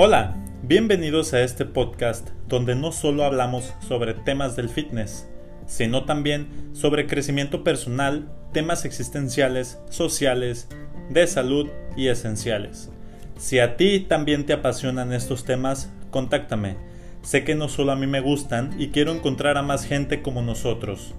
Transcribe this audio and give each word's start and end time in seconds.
Hola, 0.00 0.36
bienvenidos 0.62 1.34
a 1.34 1.42
este 1.42 1.64
podcast 1.64 2.30
donde 2.46 2.76
no 2.76 2.92
solo 2.92 3.24
hablamos 3.24 3.74
sobre 3.80 4.14
temas 4.14 4.54
del 4.54 4.68
fitness, 4.68 5.28
sino 5.66 6.04
también 6.04 6.70
sobre 6.72 7.08
crecimiento 7.08 7.64
personal, 7.64 8.30
temas 8.52 8.84
existenciales, 8.84 9.80
sociales, 9.90 10.68
de 11.10 11.26
salud 11.26 11.68
y 11.96 12.06
esenciales. 12.06 12.92
Si 13.38 13.58
a 13.58 13.76
ti 13.76 13.98
también 13.98 14.46
te 14.46 14.52
apasionan 14.52 15.12
estos 15.12 15.44
temas, 15.44 15.92
contáctame. 16.12 16.76
Sé 17.22 17.42
que 17.42 17.56
no 17.56 17.68
solo 17.68 17.90
a 17.90 17.96
mí 17.96 18.06
me 18.06 18.20
gustan 18.20 18.76
y 18.78 18.90
quiero 18.90 19.10
encontrar 19.10 19.58
a 19.58 19.62
más 19.62 19.84
gente 19.84 20.22
como 20.22 20.42
nosotros. 20.42 21.16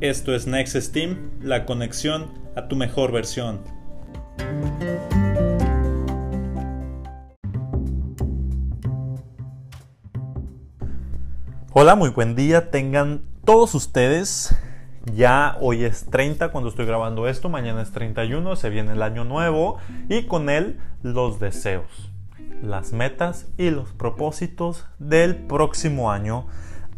Esto 0.00 0.34
es 0.34 0.48
Next 0.48 0.74
Steam, 0.74 1.30
la 1.40 1.64
conexión 1.64 2.32
a 2.56 2.66
tu 2.66 2.74
mejor 2.74 3.12
versión. 3.12 3.60
Hola, 11.80 11.94
muy 11.94 12.08
buen 12.08 12.34
día 12.34 12.72
tengan 12.72 13.22
todos 13.44 13.72
ustedes. 13.76 14.52
Ya 15.14 15.56
hoy 15.60 15.84
es 15.84 16.06
30 16.06 16.50
cuando 16.50 16.70
estoy 16.70 16.86
grabando 16.86 17.28
esto, 17.28 17.48
mañana 17.48 17.82
es 17.82 17.92
31, 17.92 18.56
se 18.56 18.68
viene 18.68 18.94
el 18.94 19.02
año 19.02 19.22
nuevo 19.22 19.78
y 20.08 20.24
con 20.24 20.50
él 20.50 20.80
los 21.04 21.38
deseos, 21.38 22.10
las 22.64 22.92
metas 22.92 23.46
y 23.56 23.70
los 23.70 23.92
propósitos 23.92 24.86
del 24.98 25.36
próximo 25.36 26.10
año. 26.10 26.48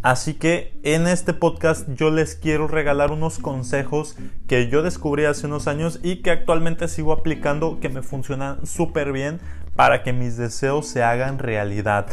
Así 0.00 0.32
que 0.32 0.80
en 0.82 1.06
este 1.06 1.34
podcast 1.34 1.86
yo 1.94 2.10
les 2.10 2.34
quiero 2.34 2.66
regalar 2.66 3.12
unos 3.12 3.38
consejos 3.38 4.16
que 4.48 4.70
yo 4.70 4.82
descubrí 4.82 5.26
hace 5.26 5.46
unos 5.46 5.68
años 5.68 6.00
y 6.02 6.22
que 6.22 6.30
actualmente 6.30 6.88
sigo 6.88 7.12
aplicando 7.12 7.80
que 7.80 7.90
me 7.90 8.00
funcionan 8.00 8.64
súper 8.64 9.12
bien 9.12 9.40
para 9.76 10.02
que 10.02 10.12
mis 10.12 10.36
deseos 10.36 10.86
se 10.86 11.02
hagan 11.02 11.38
realidad. 11.38 12.06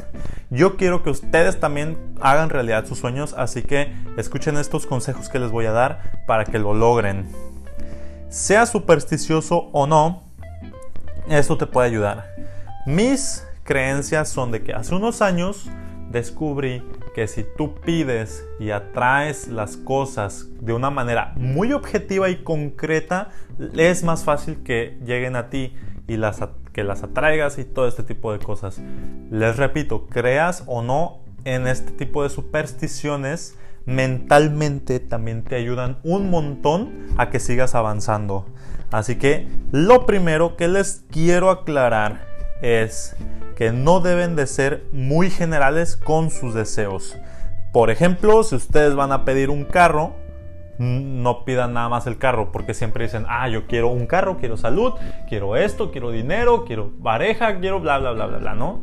Yo 0.49 0.77
quiero 0.77 1.03
que 1.03 1.09
ustedes 1.09 1.59
también 1.59 1.97
hagan 2.21 2.49
realidad 2.49 2.85
sus 2.85 2.99
sueños, 2.99 3.33
así 3.37 3.63
que 3.63 3.93
escuchen 4.17 4.57
estos 4.57 4.85
consejos 4.85 5.29
que 5.29 5.39
les 5.39 5.51
voy 5.51 5.65
a 5.65 5.71
dar 5.71 6.23
para 6.25 6.45
que 6.45 6.59
lo 6.59 6.73
logren. 6.73 7.27
Sea 8.29 8.65
supersticioso 8.65 9.69
o 9.73 9.87
no, 9.87 10.23
esto 11.29 11.57
te 11.57 11.65
puede 11.65 11.87
ayudar. 11.87 12.25
Mis 12.85 13.45
creencias 13.63 14.29
son 14.29 14.51
de 14.51 14.63
que 14.63 14.73
hace 14.73 14.95
unos 14.95 15.21
años 15.21 15.69
descubrí 16.09 16.81
que 17.13 17.27
si 17.27 17.43
tú 17.43 17.75
pides 17.75 18.45
y 18.59 18.71
atraes 18.71 19.47
las 19.47 19.75
cosas 19.75 20.47
de 20.61 20.71
una 20.71 20.89
manera 20.89 21.33
muy 21.35 21.73
objetiva 21.73 22.29
y 22.29 22.43
concreta, 22.43 23.29
es 23.75 24.03
más 24.03 24.23
fácil 24.23 24.63
que 24.63 24.97
lleguen 25.03 25.35
a 25.35 25.49
ti 25.49 25.75
y 26.07 26.17
las 26.17 26.41
que 26.77 26.83
las 26.83 27.01
atraigas 27.01 27.57
y 27.57 27.65
todo 27.65 27.87
este 27.87 28.03
tipo 28.03 28.31
de 28.31 28.37
cosas. 28.37 28.79
Les 29.31 29.57
repito, 29.57 30.05
creas 30.05 30.61
o 30.67 30.83
no 30.83 31.21
en 31.43 31.65
este 31.65 31.91
tipo 31.91 32.21
de 32.21 32.29
supersticiones, 32.29 33.57
mentalmente 33.87 34.99
también 34.99 35.43
te 35.43 35.55
ayudan 35.55 35.97
un 36.03 36.29
montón 36.29 37.07
a 37.17 37.31
que 37.31 37.39
sigas 37.39 37.73
avanzando. 37.73 38.45
Así 38.91 39.15
que 39.15 39.47
lo 39.71 40.05
primero 40.05 40.55
que 40.55 40.67
les 40.67 41.03
quiero 41.09 41.49
aclarar 41.49 42.27
es 42.61 43.15
que 43.55 43.71
no 43.71 43.99
deben 43.99 44.35
de 44.35 44.45
ser 44.45 44.85
muy 44.91 45.31
generales 45.31 45.97
con 45.97 46.29
sus 46.29 46.53
deseos. 46.53 47.17
Por 47.73 47.89
ejemplo, 47.89 48.43
si 48.43 48.53
ustedes 48.53 48.93
van 48.93 49.11
a 49.11 49.25
pedir 49.25 49.49
un 49.49 49.65
carro, 49.65 50.13
no 50.79 51.45
pidan 51.45 51.73
nada 51.73 51.89
más 51.89 52.07
el 52.07 52.17
carro, 52.17 52.51
porque 52.51 52.73
siempre 52.73 53.05
dicen, 53.05 53.25
ah, 53.29 53.47
yo 53.49 53.67
quiero 53.67 53.89
un 53.89 54.07
carro, 54.07 54.37
quiero 54.37 54.57
salud, 54.57 54.93
quiero 55.27 55.55
esto, 55.55 55.91
quiero 55.91 56.11
dinero, 56.11 56.65
quiero 56.65 56.91
pareja, 57.03 57.59
quiero 57.59 57.79
bla, 57.79 57.97
bla, 57.97 58.11
bla, 58.11 58.27
bla, 58.27 58.37
bla, 58.37 58.55
¿no? 58.55 58.81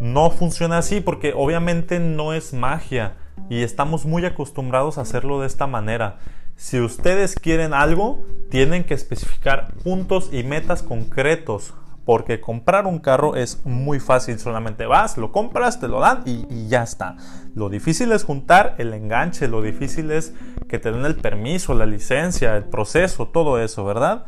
No 0.00 0.30
funciona 0.30 0.78
así 0.78 1.00
porque 1.00 1.32
obviamente 1.36 1.98
no 1.98 2.32
es 2.32 2.52
magia 2.54 3.14
y 3.48 3.62
estamos 3.62 4.06
muy 4.06 4.24
acostumbrados 4.24 4.98
a 4.98 5.02
hacerlo 5.02 5.40
de 5.40 5.46
esta 5.46 5.66
manera. 5.66 6.18
Si 6.56 6.80
ustedes 6.80 7.34
quieren 7.34 7.72
algo, 7.72 8.24
tienen 8.50 8.84
que 8.84 8.94
especificar 8.94 9.74
puntos 9.84 10.30
y 10.32 10.42
metas 10.42 10.82
concretos 10.82 11.74
porque 12.08 12.40
comprar 12.40 12.86
un 12.86 13.00
carro 13.00 13.36
es 13.36 13.60
muy 13.66 14.00
fácil, 14.00 14.38
solamente 14.38 14.86
vas, 14.86 15.18
lo 15.18 15.30
compras, 15.30 15.78
te 15.78 15.88
lo 15.88 16.00
dan 16.00 16.22
y, 16.24 16.66
ya 16.66 16.82
está. 16.82 17.16
Lo 17.58 17.68
difícil 17.68 18.12
es 18.12 18.22
juntar 18.22 18.76
el 18.78 18.94
enganche, 18.94 19.48
lo 19.48 19.62
difícil 19.62 20.12
es 20.12 20.32
que 20.68 20.78
te 20.78 20.92
den 20.92 21.04
el 21.04 21.16
permiso, 21.16 21.74
la 21.74 21.86
licencia, 21.86 22.56
el 22.56 22.62
proceso, 22.62 23.26
todo 23.26 23.60
eso, 23.60 23.84
¿verdad? 23.84 24.26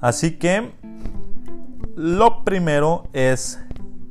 Así 0.00 0.32
que 0.38 0.72
lo 1.94 2.42
primero 2.42 3.08
es 3.12 3.60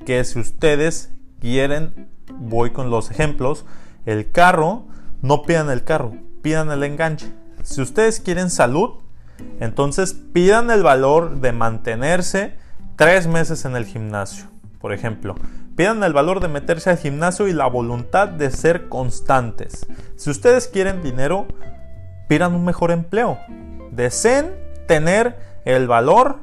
que 0.05 0.23
si 0.23 0.39
ustedes 0.39 1.11
quieren, 1.41 2.07
voy 2.31 2.71
con 2.71 2.89
los 2.89 3.11
ejemplos, 3.11 3.65
el 4.05 4.31
carro, 4.31 4.85
no 5.21 5.41
pidan 5.41 5.69
el 5.69 5.83
carro, 5.83 6.13
pidan 6.41 6.71
el 6.71 6.83
enganche. 6.83 7.33
Si 7.63 7.81
ustedes 7.81 8.21
quieren 8.21 8.49
salud, 8.49 8.91
entonces 9.59 10.13
pidan 10.13 10.71
el 10.71 10.83
valor 10.83 11.41
de 11.41 11.51
mantenerse 11.51 12.55
tres 12.95 13.27
meses 13.27 13.65
en 13.65 13.75
el 13.75 13.85
gimnasio, 13.85 14.45
por 14.79 14.93
ejemplo. 14.93 15.35
Pidan 15.75 16.03
el 16.03 16.13
valor 16.13 16.39
de 16.39 16.49
meterse 16.49 16.91
al 16.91 16.99
gimnasio 16.99 17.47
y 17.47 17.53
la 17.53 17.65
voluntad 17.65 18.27
de 18.27 18.51
ser 18.51 18.89
constantes. 18.89 19.87
Si 20.15 20.29
ustedes 20.29 20.67
quieren 20.67 21.01
dinero, 21.01 21.47
pidan 22.27 22.53
un 22.53 22.63
mejor 22.63 22.91
empleo. 22.91 23.39
Deseen 23.91 24.53
tener 24.87 25.35
el 25.65 25.87
valor 25.87 26.39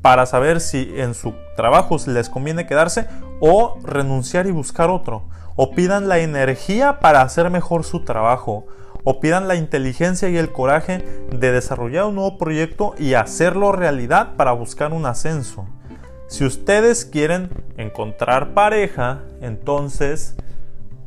para 0.00 0.26
saber 0.26 0.60
si 0.60 0.92
en 0.96 1.14
su 1.14 1.34
trabajo 1.56 1.96
les 2.06 2.28
conviene 2.28 2.66
quedarse 2.66 3.08
o 3.40 3.78
renunciar 3.82 4.46
y 4.46 4.52
buscar 4.52 4.90
otro. 4.90 5.28
O 5.56 5.72
pidan 5.72 6.08
la 6.08 6.18
energía 6.18 7.00
para 7.00 7.22
hacer 7.22 7.50
mejor 7.50 7.82
su 7.82 8.04
trabajo. 8.04 8.66
O 9.02 9.18
pidan 9.18 9.48
la 9.48 9.56
inteligencia 9.56 10.28
y 10.28 10.36
el 10.36 10.52
coraje 10.52 11.04
de 11.32 11.50
desarrollar 11.50 12.04
un 12.04 12.14
nuevo 12.14 12.38
proyecto 12.38 12.94
y 12.96 13.14
hacerlo 13.14 13.72
realidad 13.72 14.36
para 14.36 14.52
buscar 14.52 14.92
un 14.92 15.04
ascenso. 15.04 15.66
Si 16.28 16.44
ustedes 16.44 17.06
quieren 17.06 17.48
encontrar 17.78 18.52
pareja, 18.52 19.22
entonces 19.40 20.36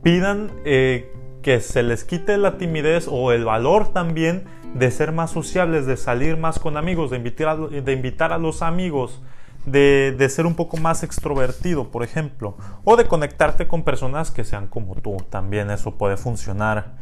pidan 0.02 0.52
eh, 0.66 1.14
que 1.44 1.62
se 1.62 1.84
les 1.84 2.04
quite 2.04 2.38
la 2.40 2.58
timidez 2.58 3.08
o 3.08 3.32
el 3.32 3.46
valor 3.46 3.94
también 3.94 4.46
de 4.74 4.90
ser 4.90 5.12
más 5.12 5.30
sociables, 5.30 5.86
de 5.86 5.96
salir 5.96 6.38
más 6.38 6.58
con 6.58 6.76
amigos, 6.76 7.12
de 7.12 7.18
invitar 7.18 8.34
a, 8.34 8.38
los 8.40 8.64
amigos, 8.64 9.22
de, 9.68 10.28
ser 10.28 10.48
un 10.48 10.56
poco 10.56 10.78
más 10.78 11.04
extrovertido, 11.04 11.92
por 11.92 12.02
ejemplo, 12.02 12.58
o 12.84 12.96
de 12.96 13.06
conectarte 13.06 13.68
con 13.68 13.84
personas 13.84 14.32
que 14.32 14.44
sean 14.44 14.66
como 14.66 14.96
tú. 14.96 15.18
También 15.30 15.70
eso 15.70 16.00
puede 16.00 16.18
funcionar. 16.18 16.94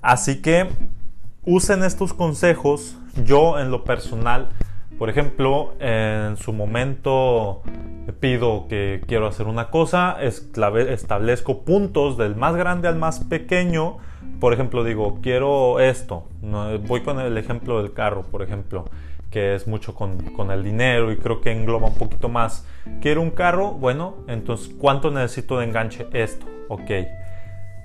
Así 0.00 0.42
que 0.42 0.68
usen 1.44 1.84
estos 1.84 2.12
consejos. 2.12 2.96
Yo 3.24 3.60
en 3.60 3.70
lo 3.70 3.84
personal 3.84 4.48
por 5.02 5.10
ejemplo, 5.10 5.74
en 5.80 6.36
su 6.36 6.52
momento 6.52 7.62
pido 8.20 8.68
que 8.68 9.02
quiero 9.08 9.26
hacer 9.26 9.48
una 9.48 9.68
cosa, 9.68 10.18
establezco 10.22 11.64
puntos 11.64 12.16
del 12.16 12.36
más 12.36 12.54
grande 12.54 12.86
al 12.86 12.94
más 12.94 13.18
pequeño. 13.18 13.96
Por 14.38 14.52
ejemplo, 14.52 14.84
digo, 14.84 15.18
quiero 15.20 15.80
esto. 15.80 16.28
Voy 16.86 17.00
con 17.00 17.18
el 17.18 17.36
ejemplo 17.36 17.82
del 17.82 17.92
carro, 17.92 18.22
por 18.22 18.42
ejemplo, 18.42 18.84
que 19.32 19.56
es 19.56 19.66
mucho 19.66 19.92
con, 19.96 20.18
con 20.36 20.52
el 20.52 20.62
dinero 20.62 21.10
y 21.10 21.16
creo 21.16 21.40
que 21.40 21.50
engloba 21.50 21.88
un 21.88 21.96
poquito 21.96 22.28
más. 22.28 22.64
Quiero 23.00 23.22
un 23.22 23.32
carro, 23.32 23.72
bueno, 23.72 24.18
entonces, 24.28 24.72
¿cuánto 24.78 25.10
necesito 25.10 25.58
de 25.58 25.64
enganche? 25.64 26.06
Esto, 26.12 26.46
ok. 26.68 26.92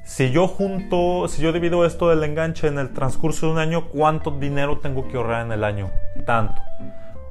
Si 0.05 0.29
yo 0.29 0.47
junto, 0.47 1.27
si 1.27 1.41
yo 1.41 1.51
divido 1.51 1.83
esto 1.83 2.09
del 2.09 2.23
enganche 2.23 2.67
en 2.67 2.77
el 2.77 2.93
transcurso 2.93 3.47
de 3.47 3.53
un 3.53 3.57
año, 3.57 3.87
¿cuánto 3.87 4.29
dinero 4.29 4.77
tengo 4.77 5.07
que 5.07 5.17
ahorrar 5.17 5.47
en 5.47 5.51
el 5.51 5.63
año? 5.63 5.89
Tanto 6.27 6.61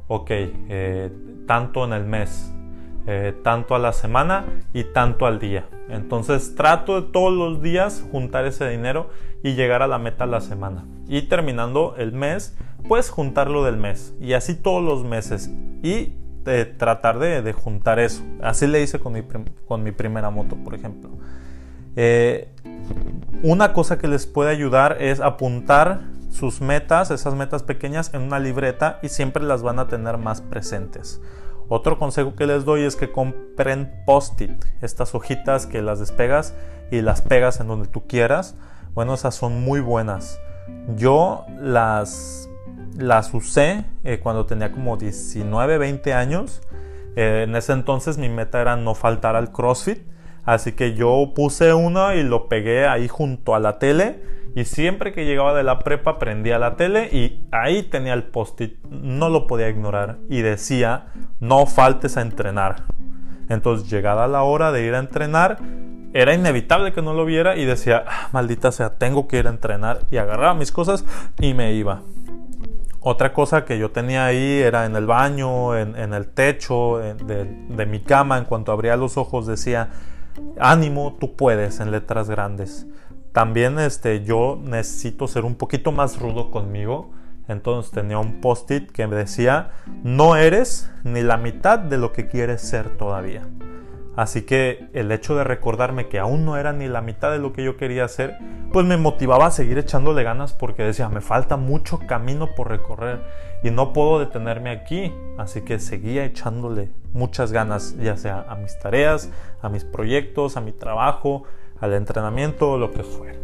ok, 0.09 0.31
eh, 0.31 1.11
tanto 1.47 1.85
en 1.85 1.93
el 1.93 2.05
mes, 2.05 2.53
eh, 3.07 3.35
tanto 3.43 3.75
a 3.75 3.79
la 3.79 3.93
semana 3.93 4.47
y 4.73 4.85
tanto 4.85 5.27
al 5.27 5.39
día. 5.39 5.69
Entonces 5.89 6.55
trato 6.55 7.01
de 7.01 7.13
todos 7.13 7.33
los 7.33 7.63
días 7.63 8.05
juntar 8.11 8.45
ese 8.47 8.69
dinero 8.69 9.11
y 9.43 9.55
llegar 9.55 9.83
a 9.83 9.87
la 9.87 9.99
meta 9.99 10.25
a 10.25 10.27
la 10.27 10.41
semana. 10.41 10.85
Y 11.09 11.23
terminando 11.23 11.95
el 11.99 12.13
mes, 12.13 12.57
pues 12.89 13.11
juntarlo 13.11 13.65
del 13.65 13.77
mes. 13.77 14.15
Y 14.21 14.33
así 14.33 14.55
todos 14.55 14.83
los 14.83 15.05
meses. 15.05 15.51
Y 15.83 16.15
eh, 16.47 16.75
tratar 16.77 17.19
de, 17.19 17.53
juntar 17.53 17.99
eso. 17.99 18.25
Así 18.43 18.67
le 18.67 18.83
hice 18.83 18.99
con 18.99 19.13
mi, 19.13 19.23
con 19.67 19.83
mi 19.83 19.93
primera 19.93 20.31
moto, 20.31 20.57
por 20.57 20.75
ejemplo. 20.75 21.11
una 23.43 23.73
cosa 23.73 23.99
que 23.99 24.09
les 24.09 24.27
puede 24.27 24.51
ayudar 24.51 24.99
es 25.01 25.21
apuntar 25.21 26.16
sus 26.37 26.61
metas, 26.61 27.11
esas 27.11 27.35
metas 27.35 27.63
pequeñas, 27.63 28.13
en 28.15 28.23
una 28.23 28.39
libreta 28.39 29.01
y 29.03 29.09
siempre 29.09 29.43
las 29.43 29.63
van 29.63 29.79
a 29.79 29.89
tener 29.89 30.19
más 30.19 30.41
presentes. 30.41 31.21
Otro 31.69 31.99
consejo 31.99 32.37
que 32.37 32.47
les 32.47 32.65
doy 32.65 32.83
es 32.83 32.95
que 32.95 33.11
compren 33.11 33.91
post-it, 34.07 34.65
estas 34.83 35.15
hojitas 35.15 35.67
que 35.67 35.83
las 35.83 35.99
despegas 35.99 36.55
y 36.93 37.01
las 37.01 37.23
pegas 37.23 37.59
en 37.59 37.67
donde 37.67 37.89
tú 37.89 38.07
quieras. 38.07 38.55
Bueno, 38.95 39.15
esas 39.15 39.35
son 39.35 39.63
muy 39.63 39.81
buenas. 39.81 40.39
Yo 40.97 41.45
las, 41.61 42.49
las 42.97 43.35
usé 43.35 43.85
eh, 44.05 44.21
cuando 44.23 44.47
tenía 44.47 44.71
como 44.71 44.97
19, 44.97 45.79
20 45.79 46.15
años. 46.15 46.63
Eh, 47.17 47.45
en 47.49 47.57
ese 47.57 47.73
entonces 47.73 48.19
mi 48.19 48.29
meta 48.29 48.61
era 48.61 48.77
no 48.77 48.95
faltar 48.95 49.35
al 49.35 49.51
CrossFit. 49.51 50.07
Así 50.45 50.73
que 50.73 50.95
yo 50.95 51.33
puse 51.35 51.75
uno 51.75 52.15
y 52.15 52.23
lo 52.23 52.49
pegué 52.49 52.87
ahí 52.87 53.09
junto 53.09 53.57
a 53.57 53.59
la 53.59 53.81
tele. 53.81 54.36
Y 54.57 54.65
siempre 54.65 55.13
que 55.13 55.27
llegaba 55.27 55.53
de 55.53 55.63
la 55.63 55.81
prepa 55.81 56.19
prendía 56.19 56.59
la 56.59 56.77
tele 56.77 57.11
y 57.13 57.47
ahí 57.53 57.83
tenía 57.83 58.15
el 58.15 58.25
post-it. 58.25 58.83
No 58.89 59.29
lo 59.29 59.47
podía 59.47 59.69
ignorar. 59.69 60.17
Y 60.31 60.41
decía, 60.41 61.09
no 61.41 61.67
faltes 61.67 62.17
a 62.17 62.23
entrenar. 62.23 62.85
Entonces 63.51 63.91
llegada 63.91 64.27
la 64.27 64.45
hora 64.45 64.73
de 64.73 64.87
ir 64.87 64.95
a 64.95 64.99
entrenar, 64.99 65.59
era 66.15 66.33
inevitable 66.33 66.95
que 66.95 67.03
no 67.03 67.13
lo 67.13 67.27
viera 67.27 67.57
y 67.57 67.67
decía, 67.67 68.07
ah, 68.09 68.29
maldita 68.33 68.73
sea, 68.73 68.97
tengo 68.97 69.29
que 69.29 69.41
ir 69.41 69.47
a 69.47 69.51
entrenar. 69.51 70.07
Y 70.11 70.17
agarraba 70.17 70.55
mis 70.55 70.73
cosas 70.73 71.05
y 71.39 71.53
me 71.53 71.75
iba. 71.75 72.01
Otra 73.01 73.35
cosa 73.35 73.67
que 73.67 73.79
yo 73.79 73.91
tenía 73.91 74.25
ahí 74.25 74.63
era 74.63 74.87
en 74.87 74.97
el 74.97 75.05
baño, 75.05 75.77
en, 75.77 76.15
el 76.15 76.29
techo 76.29 76.97
de, 76.97 77.45
de, 77.45 77.85
mi 77.87 78.01
cama, 78.01 78.39
en 78.39 78.47
cuanto 78.47 78.73
abría 78.73 78.97
los 78.97 79.19
ojos 79.19 79.47
decía, 79.47 79.91
ánimo, 80.59 81.15
tú 81.21 81.37
puedes, 81.37 81.79
en 81.81 81.91
letras 81.91 82.31
grandes. 82.31 82.87
También 83.37 83.79
este, 83.79 84.25
yo 84.25 84.59
necesito 84.63 85.29
ser 85.29 85.45
un 85.45 85.57
poquito 85.57 85.93
más 85.93 86.19
rudo 86.19 86.51
conmigo. 86.51 87.11
Entonces 87.49 87.93
tenía 87.93 88.17
un 88.17 88.41
post-it 88.41 88.91
que 88.91 89.07
me 89.07 89.15
decía, 89.15 89.73
no 90.03 90.37
eres 90.37 90.91
ni 91.05 91.21
la 91.21 91.37
mitad 91.37 91.79
de 91.79 91.99
lo 91.99 92.15
que 92.15 92.29
quieres 92.29 92.63
ser 92.63 92.97
todavía. 92.97 93.47
Así 94.17 94.47
que 94.47 94.89
el 94.95 95.13
hecho 95.13 95.37
de 95.37 95.45
recordarme 95.45 96.09
que 96.09 96.19
aún 96.19 96.47
no 96.47 96.57
era 96.57 96.73
ni 96.73 96.89
la 96.89 97.03
mitad 97.03 97.31
de 97.31 97.39
lo 97.39 97.53
que 97.53 97.63
yo 97.63 97.77
quería 97.77 98.07
hacer, 98.07 98.39
pues 98.73 98.87
me 98.87 98.97
motivaba 98.97 99.45
a 99.45 99.51
seguir 99.51 99.77
echándole 99.77 100.23
ganas 100.23 100.55
porque 100.55 100.85
decía, 100.85 101.11
me 101.11 101.21
falta 101.21 101.59
mucho 101.59 101.99
camino 101.99 102.55
por 102.55 102.71
recorrer 102.71 103.21
y 103.63 103.71
no 103.71 103.93
puedo 103.93 104.19
detenerme 104.19 104.71
aquí. 104.71 105.13
Así 105.37 105.61
que 105.61 105.79
seguía 105.79 106.25
echándole 106.25 106.89
muchas 107.13 107.53
ganas, 107.53 107.99
ya 107.99 108.17
sea 108.17 108.47
a 108.49 108.55
mis 108.55 108.79
tareas, 108.79 109.29
a 109.61 109.69
mis 109.69 109.85
proyectos, 109.85 110.57
a 110.57 110.63
mi 110.63 110.73
trabajo, 110.73 111.45
al 111.81 111.95
entrenamiento, 111.95 112.79
lo 112.79 112.93
que 112.93 113.03
fuera. 113.03 113.39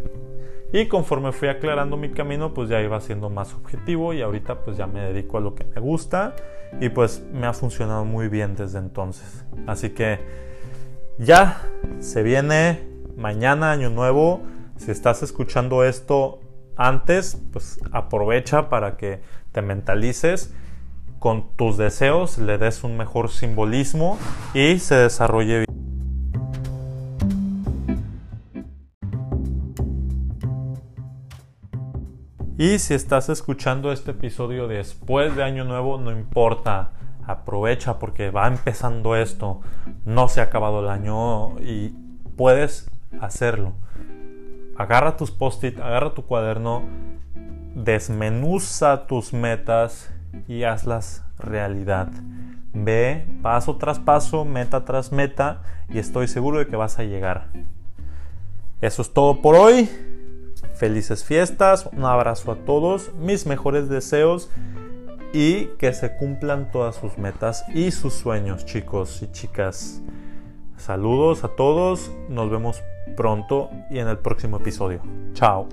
Y 0.72 0.86
conforme 0.86 1.32
fui 1.32 1.48
aclarando 1.48 1.98
mi 1.98 2.10
camino, 2.10 2.54
pues 2.54 2.70
ya 2.70 2.80
iba 2.80 2.98
siendo 3.00 3.28
más 3.28 3.52
objetivo 3.52 4.14
y 4.14 4.22
ahorita 4.22 4.64
pues 4.64 4.78
ya 4.78 4.86
me 4.86 5.00
dedico 5.00 5.36
a 5.36 5.40
lo 5.40 5.54
que 5.54 5.64
me 5.64 5.80
gusta 5.80 6.34
y 6.80 6.88
pues 6.88 7.22
me 7.32 7.46
ha 7.46 7.52
funcionado 7.52 8.06
muy 8.06 8.28
bien 8.28 8.56
desde 8.56 8.78
entonces. 8.78 9.44
Así 9.66 9.90
que 9.90 10.18
ya 11.18 11.60
se 12.00 12.22
viene 12.22 12.88
mañana 13.16 13.70
año 13.70 13.90
nuevo. 13.90 14.40
Si 14.78 14.90
estás 14.90 15.22
escuchando 15.22 15.84
esto 15.84 16.40
antes, 16.76 17.38
pues 17.52 17.78
aprovecha 17.92 18.70
para 18.70 18.96
que 18.96 19.20
te 19.52 19.60
mentalices 19.60 20.54
con 21.18 21.54
tus 21.54 21.76
deseos, 21.76 22.38
le 22.38 22.58
des 22.58 22.82
un 22.82 22.96
mejor 22.96 23.30
simbolismo 23.30 24.18
y 24.54 24.78
se 24.78 24.96
desarrolle 24.96 25.58
bien. 25.58 25.71
Y 32.62 32.78
si 32.78 32.94
estás 32.94 33.28
escuchando 33.28 33.90
este 33.90 34.12
episodio 34.12 34.68
después 34.68 35.34
de 35.34 35.42
Año 35.42 35.64
Nuevo, 35.64 35.98
no 35.98 36.12
importa 36.12 36.92
aprovecha 37.26 37.98
porque 37.98 38.30
va 38.30 38.46
empezando 38.46 39.16
esto, 39.16 39.60
no 40.04 40.28
se 40.28 40.40
ha 40.40 40.44
acabado 40.44 40.78
el 40.78 40.88
año 40.88 41.58
y 41.58 41.88
puedes 42.36 42.88
hacerlo. 43.20 43.72
Agarra 44.76 45.16
tus 45.16 45.32
post-it, 45.32 45.80
agarra 45.80 46.14
tu 46.14 46.24
cuaderno, 46.24 46.84
desmenuza 47.74 49.08
tus 49.08 49.32
metas 49.32 50.14
y 50.46 50.62
hazlas 50.62 51.24
realidad. 51.40 52.10
Ve 52.72 53.26
paso 53.42 53.74
tras 53.74 53.98
paso, 53.98 54.44
meta 54.44 54.84
tras 54.84 55.10
meta 55.10 55.62
y 55.88 55.98
estoy 55.98 56.28
seguro 56.28 56.60
de 56.60 56.68
que 56.68 56.76
vas 56.76 57.00
a 57.00 57.02
llegar. 57.02 57.48
Eso 58.80 59.02
es 59.02 59.12
todo 59.12 59.42
por 59.42 59.56
hoy. 59.56 59.90
Felices 60.82 61.22
fiestas, 61.22 61.88
un 61.92 62.04
abrazo 62.04 62.50
a 62.50 62.56
todos, 62.56 63.14
mis 63.14 63.46
mejores 63.46 63.88
deseos 63.88 64.50
y 65.32 65.66
que 65.78 65.92
se 65.92 66.16
cumplan 66.16 66.72
todas 66.72 66.96
sus 66.96 67.18
metas 67.18 67.64
y 67.72 67.92
sus 67.92 68.14
sueños, 68.14 68.66
chicos 68.66 69.22
y 69.22 69.30
chicas. 69.30 70.02
Saludos 70.76 71.44
a 71.44 71.50
todos, 71.50 72.10
nos 72.28 72.50
vemos 72.50 72.82
pronto 73.16 73.70
y 73.92 74.00
en 74.00 74.08
el 74.08 74.18
próximo 74.18 74.56
episodio. 74.56 75.02
Chao. 75.34 75.68